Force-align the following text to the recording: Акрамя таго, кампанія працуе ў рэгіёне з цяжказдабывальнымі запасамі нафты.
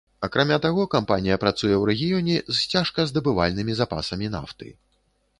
Акрамя 0.25 0.55
таго, 0.65 0.85
кампанія 0.93 1.35
працуе 1.43 1.75
ў 1.81 1.83
рэгіёне 1.89 2.37
з 2.59 2.77
цяжказдабывальнымі 2.77 3.75
запасамі 3.81 4.31
нафты. 4.37 4.71